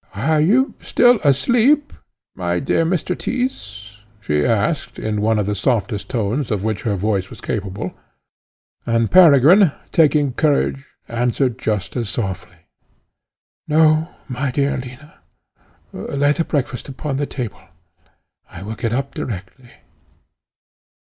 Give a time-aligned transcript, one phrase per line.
[0.15, 1.93] "Are you still asleep,
[2.33, 3.15] my dear Mr.
[3.15, 7.93] Tyss?" she asked in one of the softest tones of which her voice was capable;
[8.83, 12.65] and Peregrine, taking courage, answered just as softly,
[13.67, 15.19] "No, my dear Alina:
[15.93, 17.61] lay the breakfast upon the table;
[18.49, 19.69] I will get up directly."